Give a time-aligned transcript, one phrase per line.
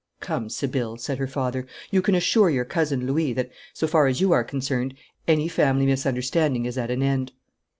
[0.19, 4.19] 'Come, Sibylle,' said her father, 'you can assure your cousin Louis that, so far as
[4.19, 4.95] you are concerned,
[5.27, 7.31] any family misunderstanding is at an end.'